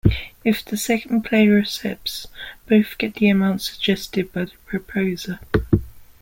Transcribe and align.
If 0.43 0.65
the 0.65 0.77
second 0.77 1.21
player 1.25 1.59
accepts, 1.59 2.25
both 2.65 2.97
get 2.97 3.13
the 3.13 3.29
amount 3.29 3.61
suggested 3.61 4.33
by 4.33 4.45
the 4.45 4.51
proposer. 4.65 5.39